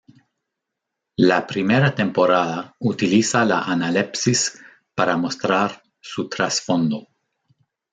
[1.21, 4.59] La primera temporada utiliza la analepsis
[4.95, 7.07] para mostrar su trasfondo.